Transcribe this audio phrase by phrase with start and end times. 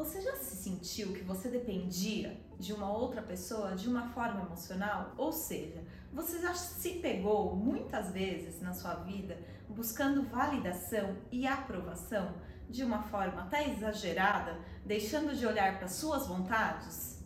[0.00, 5.12] Você já se sentiu que você dependia de uma outra pessoa de uma forma emocional?
[5.18, 12.34] Ou seja, você já se pegou muitas vezes na sua vida buscando validação e aprovação
[12.70, 17.22] de uma forma até exagerada, deixando de olhar para suas vontades?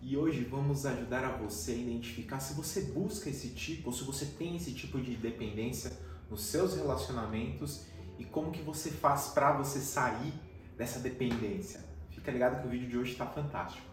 [0.00, 4.04] E hoje vamos ajudar a você a identificar se você busca esse tipo ou se
[4.04, 5.90] você tem esse tipo de dependência
[6.30, 7.86] nos seus relacionamentos
[8.16, 10.32] e como que você faz para você sair
[10.76, 11.95] dessa dependência.
[12.16, 13.86] Fica ligado que o vídeo de hoje está fantástico.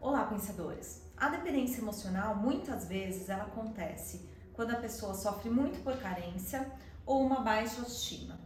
[0.00, 1.06] Olá, pensadores.
[1.16, 6.66] A dependência emocional muitas vezes ela acontece quando a pessoa sofre muito por carência
[7.04, 8.40] ou uma baixa autoestima.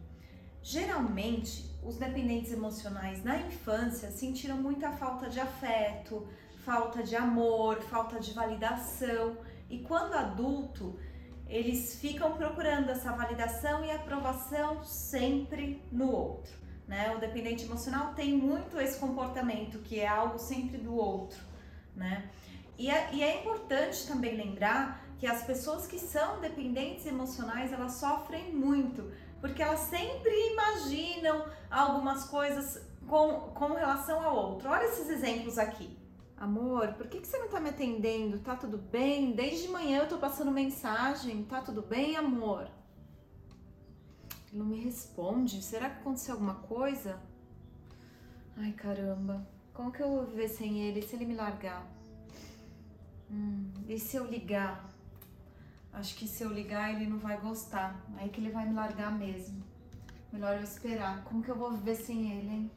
[0.61, 6.27] Geralmente, os dependentes emocionais na infância sentiram muita falta de afeto,
[6.65, 9.37] falta de amor, falta de validação,
[9.69, 10.99] e quando adulto,
[11.53, 16.51] eles ficam procurando essa validação e aprovação sempre no outro.
[16.87, 17.13] Né?
[17.15, 21.39] O dependente emocional tem muito esse comportamento que é algo sempre do outro,
[21.95, 22.29] né?
[22.77, 27.93] E é, e é importante também lembrar que as pessoas que são dependentes emocionais elas
[27.93, 34.69] sofrem muito porque elas sempre imaginam algumas coisas com, com relação ao outro.
[34.69, 35.95] Olha esses exemplos aqui.
[36.37, 38.39] Amor, por que, que você não tá me atendendo?
[38.39, 39.33] Tá tudo bem?
[39.33, 41.43] Desde manhã eu tô passando mensagem.
[41.45, 42.69] Tá tudo bem, amor?
[44.49, 45.61] Ele não me responde.
[45.61, 47.19] Será que aconteceu alguma coisa?
[48.57, 49.47] Ai, caramba.
[49.73, 51.87] Como que eu vou viver sem ele se ele me largar?
[53.31, 54.89] Hum, e se eu ligar?
[55.91, 58.03] Acho que se eu ligar ele não vai gostar.
[58.17, 59.63] Aí que ele vai me largar mesmo.
[60.31, 61.23] Melhor eu esperar.
[61.23, 62.71] Como que eu vou viver sem ele, hein?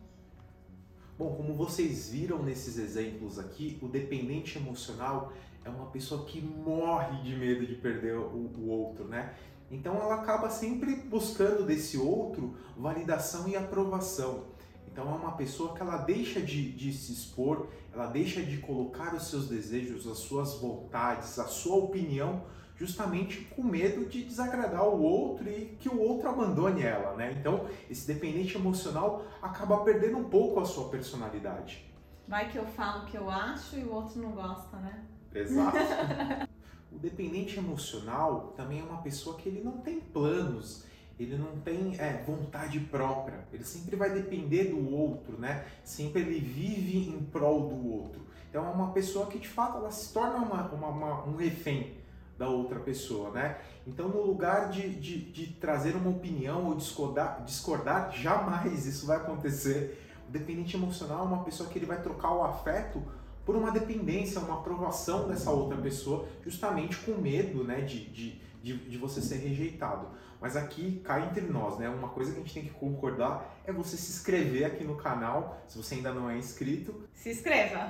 [1.19, 5.33] Bom, como vocês viram nesses exemplos aqui, o dependente emocional
[5.65, 9.35] é uma pessoa que morre de medo de perder o, o outro, né?
[9.71, 14.45] Então ela acaba sempre buscando desse outro validação e aprovação.
[14.97, 19.15] Então é uma pessoa que ela deixa de, de, se expor, ela deixa de colocar
[19.15, 22.45] os seus desejos, as suas vontades, a sua opinião
[22.77, 27.37] justamente com medo de desagradar o outro e que o outro abandone ela, né?
[27.39, 31.85] Então, esse dependente emocional acaba perdendo um pouco a sua personalidade.
[32.27, 35.05] Vai que eu falo o que eu acho e o outro não gosta, né?
[35.35, 35.77] Exato.
[36.91, 40.87] o dependente emocional também é uma pessoa que ele não tem planos,
[41.19, 45.65] ele não tem é, vontade própria, ele sempre vai depender do outro, né?
[45.83, 48.27] Sempre ele vive em prol do outro.
[48.51, 51.97] Então é uma pessoa que de fato ela se torna uma, uma, uma um refém
[52.39, 53.59] da outra pessoa, né?
[53.87, 59.17] Então, no lugar de, de, de trazer uma opinião ou discordar, discordar, jamais isso vai
[59.17, 60.03] acontecer.
[60.29, 63.03] O dependente emocional é uma pessoa que ele vai trocar o afeto
[63.47, 68.77] por uma dependência, uma aprovação dessa outra pessoa, justamente com medo, né, de, de, de,
[68.77, 70.09] de você ser rejeitado.
[70.41, 73.73] Mas aqui, cá entre nós, né, uma coisa que a gente tem que concordar é
[73.73, 77.09] você se inscrever aqui no canal, se você ainda não é inscrito.
[77.15, 77.89] Se inscreva!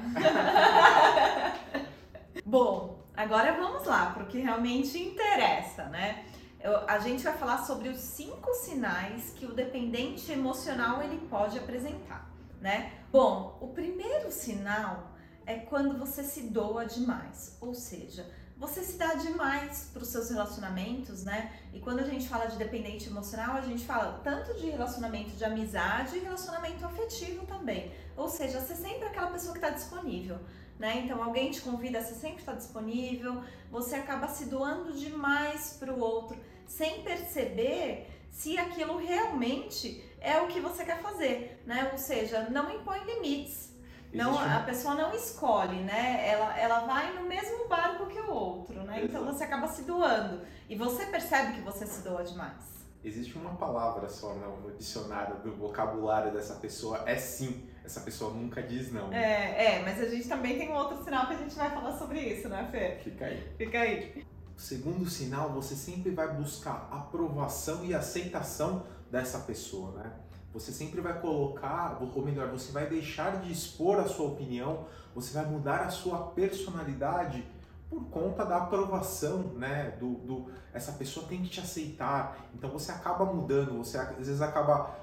[2.44, 6.26] Bom, agora vamos lá para o que realmente interessa, né?
[6.60, 11.56] Eu, a gente vai falar sobre os cinco sinais que o dependente emocional ele pode
[11.58, 12.30] apresentar,
[12.60, 12.92] né?
[13.10, 15.15] Bom, o primeiro sinal
[15.46, 20.30] é quando você se doa demais, ou seja, você se dá demais para os seus
[20.30, 21.52] relacionamentos, né?
[21.72, 25.44] E quando a gente fala de dependente emocional, a gente fala tanto de relacionamento de
[25.44, 27.92] amizade e relacionamento afetivo também.
[28.16, 30.38] Ou seja, você é sempre aquela pessoa que está disponível
[30.78, 31.02] né?
[31.04, 36.00] Então alguém te convida, você sempre está disponível, você acaba se doando demais para o
[36.00, 41.90] outro, sem perceber se aquilo realmente é o que você quer fazer, né?
[41.92, 43.74] Ou seja, não impõe limites.
[44.16, 46.28] Não, a pessoa não escolhe, né?
[46.28, 49.04] Ela, ela vai no mesmo barco que o outro, né?
[49.04, 50.40] Então você acaba se doando.
[50.68, 55.36] E você percebe que você se doa demais existe uma palavra só no, no, dicionário
[55.36, 57.68] do vocabulário dessa pessoa, é sim.
[57.84, 59.12] Essa pessoa nunca diz não.
[59.12, 61.96] É, é, mas a gente também tem um outro sinal que a gente vai falar
[61.96, 62.98] sobre isso, né, Fê?
[63.04, 63.48] Fica aí.
[63.56, 64.26] Fica aí.
[64.56, 70.12] O segundo sinal, você sempre vai buscar aprovação e aceitação dessa pessoa, né?
[70.56, 75.34] Você sempre vai colocar, ou melhor, você vai deixar de expor a sua opinião, você
[75.34, 77.46] vai mudar a sua personalidade
[77.90, 79.94] por conta da aprovação, né?
[80.00, 82.38] Do, do, essa pessoa tem que te aceitar.
[82.54, 84.96] Então você acaba mudando, você às vezes acaba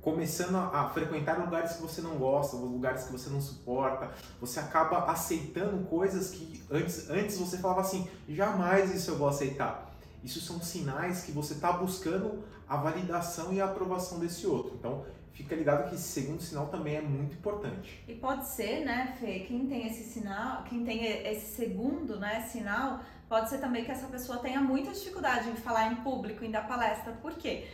[0.00, 4.10] começando a, frequentar lugares que você não gosta, lugares que você não suporta.
[4.40, 9.85] Você acaba aceitando coisas que antes, antes você falava assim, jamais isso eu vou aceitar.
[10.22, 14.74] Isso são sinais que você está buscando a validação e a aprovação desse outro.
[14.74, 18.02] Então, fica ligado que esse segundo sinal também é muito importante.
[18.08, 23.00] E pode ser, né, Fê, quem tem esse sinal, quem tem esse segundo, né, sinal,
[23.28, 26.66] Pode ser também que essa pessoa tenha muita dificuldade em falar em público, em dar
[26.68, 27.12] palestra.
[27.14, 27.66] Por quê?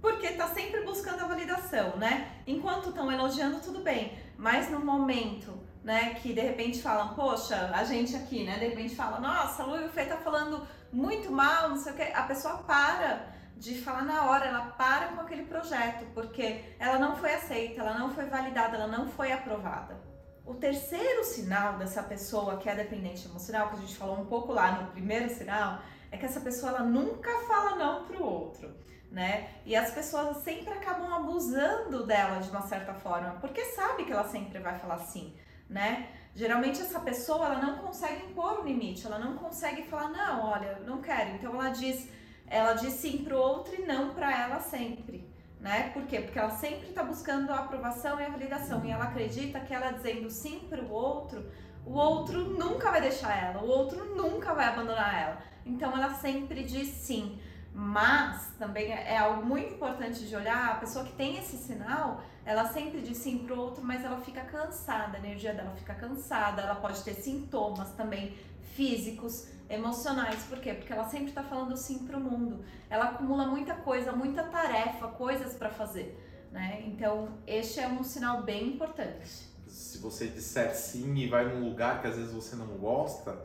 [0.00, 2.30] Porque tá sempre buscando a validação, né?
[2.46, 4.16] Enquanto estão elogiando, tudo bem.
[4.38, 8.94] Mas no momento, né, que de repente falam, poxa, a gente aqui, né, de repente
[8.94, 12.12] fala, nossa, Lu e o Fê tá falando muito mal, não sei o quê.
[12.14, 17.14] A pessoa para de falar na hora, ela para com aquele projeto, porque ela não
[17.16, 20.00] foi aceita, ela não foi validada, ela não foi aprovada.
[20.46, 24.52] O terceiro sinal dessa pessoa que é dependente emocional, que a gente falou um pouco
[24.52, 25.80] lá no primeiro sinal,
[26.10, 28.74] é que essa pessoa ela nunca fala não pro outro,
[29.12, 29.50] né?
[29.66, 34.24] E as pessoas sempre acabam abusando dela de uma certa forma, porque sabe que ela
[34.24, 35.36] sempre vai falar sim,
[35.70, 36.08] né?
[36.34, 40.80] Geralmente essa pessoa ela não consegue impor um limite, ela não consegue falar não, olha,
[40.84, 41.30] não quero.
[41.36, 42.08] Então ela diz
[42.46, 45.30] ela diz sim para o outro e não para ela sempre.
[45.60, 45.90] Né?
[45.90, 46.20] Por quê?
[46.20, 48.84] Porque ela sempre está buscando a aprovação e a validação.
[48.84, 51.48] E ela acredita que ela dizendo sim para o outro,
[51.86, 55.42] o outro nunca vai deixar ela, o outro nunca vai abandonar ela.
[55.64, 57.38] Então ela sempre diz sim.
[57.72, 62.66] Mas também é algo muito importante de olhar, a pessoa que tem esse sinal, ela
[62.66, 66.74] sempre diz sim pro outro, mas ela fica cansada, a energia dela fica cansada, ela
[66.74, 68.36] pode ter sintomas também
[68.74, 70.42] físicos, emocionais.
[70.44, 70.74] Por quê?
[70.74, 72.64] Porque ela sempre está falando sim para o mundo.
[72.88, 76.18] Ela acumula muita coisa, muita tarefa, coisas para fazer.
[76.50, 76.82] Né?
[76.86, 79.48] Então, este é um sinal bem importante.
[79.68, 83.40] Se você disser sim e vai num lugar que às vezes você não gosta,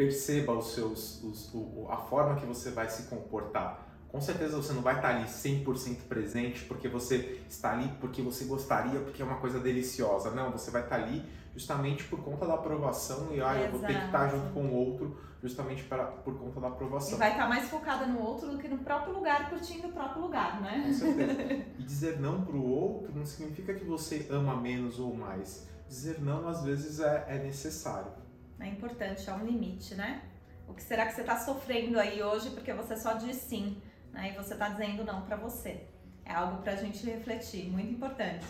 [0.00, 1.52] perceba os seus, os,
[1.90, 3.86] a forma que você vai se comportar.
[4.08, 8.46] Com certeza você não vai estar ali 100% presente porque você está ali porque você
[8.46, 10.30] gostaria, porque é uma coisa deliciosa.
[10.30, 11.22] Não, você vai estar ali
[11.54, 14.74] justamente por conta da aprovação e ah, eu vou ter que estar junto com o
[14.74, 17.16] outro justamente para, por conta da aprovação.
[17.16, 20.22] E vai estar mais focada no outro do que no próprio lugar, curtindo o próprio
[20.22, 20.82] lugar, né?
[20.86, 21.64] Com certeza.
[21.78, 25.68] E dizer não para o outro não significa que você ama menos ou mais.
[25.86, 28.19] Dizer não às vezes é, é necessário.
[28.60, 30.22] É importante, é um limite, né?
[30.68, 33.80] O que será que você está sofrendo aí hoje porque você só diz sim,
[34.12, 34.32] né?
[34.32, 35.86] E você está dizendo não para você.
[36.24, 38.46] É algo para a gente refletir, muito importante.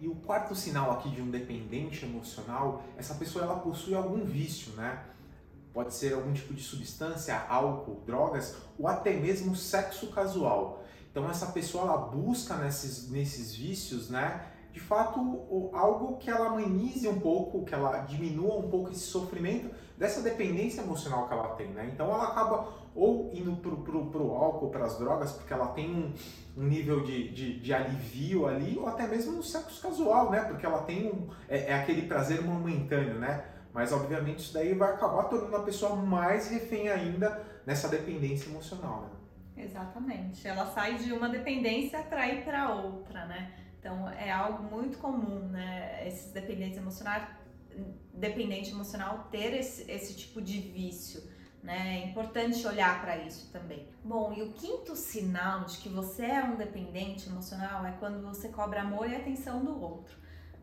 [0.00, 4.72] E o quarto sinal aqui de um dependente emocional, essa pessoa ela possui algum vício,
[4.72, 5.04] né?
[5.72, 10.84] Pode ser algum tipo de substância, álcool, drogas ou até mesmo sexo casual.
[11.10, 14.46] Então essa pessoa ela busca nesses, nesses vícios, né?
[14.72, 15.18] De fato,
[15.72, 20.80] algo que ela amenize um pouco, que ela diminua um pouco esse sofrimento dessa dependência
[20.80, 21.90] emocional que ela tem, né?
[21.92, 25.90] Então ela acaba ou indo pro, pro, pro álcool, para as drogas, porque ela tem
[25.90, 26.12] um,
[26.56, 30.40] um nível de, de, de, alivio ali, ou até mesmo no sexo casual, né?
[30.42, 31.28] Porque ela tem um.
[31.48, 33.44] É, é, aquele prazer momentâneo, né?
[33.72, 39.02] Mas obviamente isso daí vai acabar tornando a pessoa mais refém ainda nessa dependência emocional,
[39.02, 39.64] né?
[39.64, 40.46] Exatamente.
[40.48, 43.52] Ela sai de uma dependência para ir para outra, né?
[43.80, 46.06] Então é algo muito comum, né?
[46.06, 47.26] Esses dependentes emocionais,
[48.14, 51.22] dependente emocional ter esse, esse tipo de vício
[51.62, 52.00] né?
[52.02, 53.86] É importante olhar para isso também.
[54.02, 58.48] Bom, e o quinto sinal de que você é um dependente emocional é quando você
[58.48, 60.16] cobra amor e atenção do outro.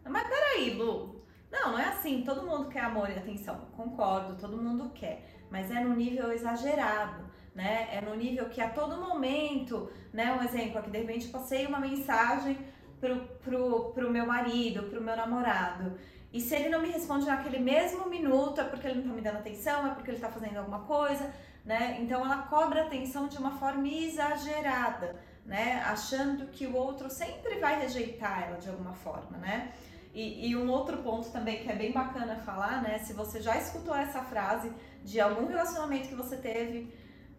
[0.04, 1.24] Mas peraí, Lu.
[1.52, 2.24] Não, não é assim.
[2.24, 3.68] Todo mundo quer amor e atenção.
[3.76, 5.46] Concordo, todo mundo quer.
[5.50, 7.24] Mas é no nível exagerado,
[7.54, 7.88] né?
[7.92, 10.34] É no nível que a todo momento, né?
[10.34, 12.58] Um exemplo aqui, de repente passei uma mensagem
[13.00, 15.98] pro, pro, pro meu marido, pro meu namorado.
[16.32, 19.22] E se ele não me responde naquele mesmo minuto, é porque ele não está me
[19.22, 21.32] dando atenção, é porque ele está fazendo alguma coisa,
[21.64, 21.98] né?
[22.02, 25.16] Então ela cobra atenção de uma forma exagerada,
[25.46, 25.82] né?
[25.86, 29.72] Achando que o outro sempre vai rejeitar ela de alguma forma, né?
[30.14, 32.98] E, e, um outro ponto também que é bem bacana falar, né?
[33.00, 34.72] Se você já escutou essa frase
[35.04, 36.92] de algum relacionamento que você teve,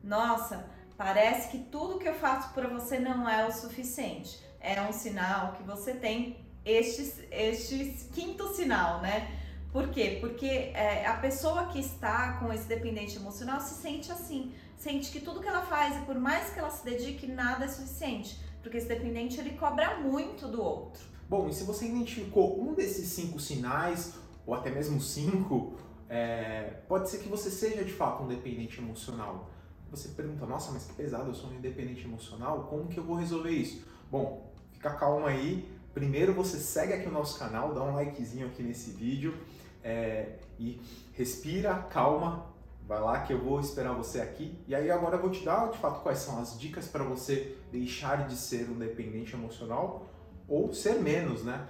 [0.03, 0.65] nossa,
[0.99, 4.41] parece que tudo que eu faço por você não é o suficiente.
[4.61, 9.39] É um sinal que você tem este, este quinto sinal, né?
[9.73, 10.19] Por quê?
[10.21, 15.21] Porque é, a pessoa que está com esse dependente emocional se sente assim, sente que
[15.21, 18.79] tudo que ela faz e por mais que ela se dedique, nada é suficiente, porque
[18.79, 21.05] esse dependente ele cobra muito do outro.
[21.29, 24.15] Bom, e se você identificou um desses cinco sinais,
[24.45, 25.75] ou até mesmo cinco,
[26.09, 29.51] é, pode ser que você seja de fato um dependente emocional.
[29.91, 33.17] Você pergunta, nossa, mas que pesado, eu sou um independente emocional, como que eu vou
[33.17, 33.87] resolver isso?
[34.11, 35.67] Bom, fica calma aí,
[35.99, 39.37] Primeiro você segue aqui o nosso canal, dá um likezinho aqui nesse vídeo
[39.83, 40.81] é, e
[41.13, 42.47] respira, calma,
[42.87, 44.57] vai lá que eu vou esperar você aqui.
[44.69, 47.57] E aí agora eu vou te dar de fato quais são as dicas para você
[47.73, 50.07] deixar de ser um dependente emocional
[50.47, 51.67] ou ser menos, né?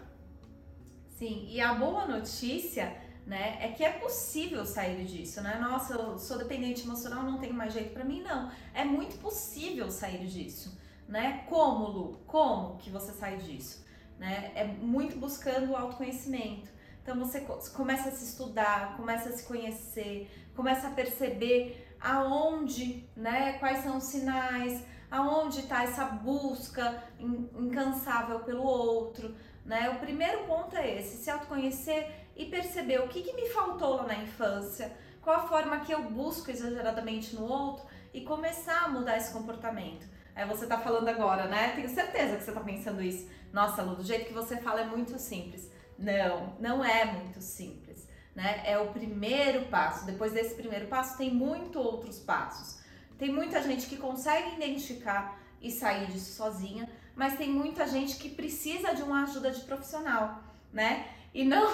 [1.16, 2.94] Sim, e a boa notícia
[3.28, 5.56] né, é que é possível sair disso, né?
[5.60, 8.50] Nossa, eu sou dependente emocional, não tem mais jeito para mim, não.
[8.74, 11.44] É muito possível sair disso, né?
[11.48, 12.20] Como, Lu?
[12.26, 13.86] Como que você sai disso?
[14.18, 14.50] né?
[14.54, 16.70] É muito buscando o autoconhecimento.
[17.02, 17.40] Então você
[17.74, 23.96] começa a se estudar, começa a se conhecer, começa a perceber aonde, né, quais são
[23.96, 29.88] os sinais, aonde está essa busca incansável pelo outro, né?
[29.90, 34.04] O primeiro ponto é esse, se autoconhecer e perceber o que, que me faltou lá
[34.04, 39.18] na infância, qual a forma que eu busco exageradamente no outro e começar a mudar
[39.18, 40.06] esse comportamento.
[40.34, 41.72] Aí você tá falando agora, né?
[41.74, 43.28] Tenho certeza que você tá pensando isso.
[43.52, 45.68] Nossa, Lu, do jeito que você fala é muito simples.
[45.98, 48.62] Não, não é muito simples, né?
[48.64, 50.06] É o primeiro passo.
[50.06, 52.80] Depois desse primeiro passo tem muito outros passos.
[53.18, 58.28] Tem muita gente que consegue identificar e sair disso sozinha, mas tem muita gente que
[58.28, 60.40] precisa de uma ajuda de profissional,
[60.72, 61.17] né?
[61.32, 61.68] E não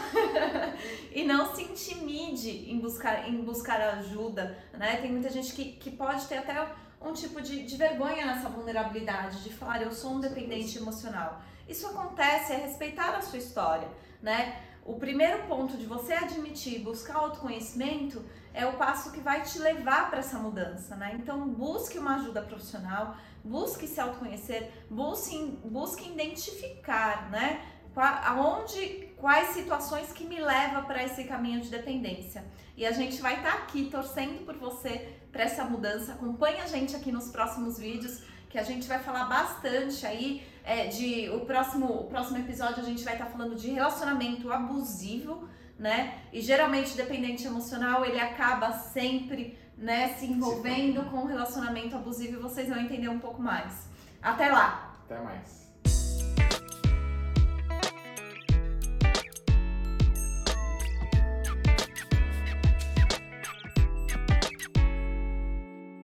[1.12, 4.96] e não se intimide em buscar em buscar ajuda, né?
[4.96, 6.66] Tem muita gente que, que pode ter até
[7.00, 11.42] um tipo de, de vergonha nessa vulnerabilidade, de falar eu sou um dependente emocional.
[11.68, 13.88] Isso acontece, é respeitar a sua história,
[14.22, 14.60] né?
[14.84, 20.10] O primeiro ponto de você admitir, buscar autoconhecimento, é o passo que vai te levar
[20.10, 21.16] para essa mudança, né?
[21.18, 27.64] Então, busque uma ajuda profissional, busque se autoconhecer, busque, busque identificar, né?
[28.00, 32.44] Aonde, quais situações que me levam para esse caminho de dependência.
[32.76, 36.12] E a gente vai estar tá aqui torcendo por você para essa mudança.
[36.12, 40.86] Acompanhe a gente aqui nos próximos vídeos, que a gente vai falar bastante aí é,
[40.86, 45.48] de o próximo, o próximo episódio a gente vai estar tá falando de relacionamento abusivo,
[45.78, 46.20] né?
[46.32, 52.42] E geralmente dependente emocional ele acaba sempre, né, se envolvendo com um relacionamento abusivo e
[52.42, 53.88] vocês vão entender um pouco mais.
[54.22, 54.96] Até lá.
[55.04, 55.63] Até mais.